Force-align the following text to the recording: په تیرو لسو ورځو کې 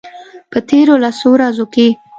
په 0.51 0.59
تیرو 0.69 0.93
لسو 1.03 1.27
ورځو 1.33 1.65
کې 1.73 1.87